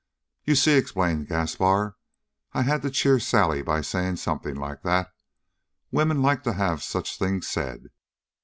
[0.45, 1.95] "You see," explained Gaspar,
[2.53, 5.11] "I had to cheer Sally by saying something like that.
[5.91, 7.91] Women like to have such things said.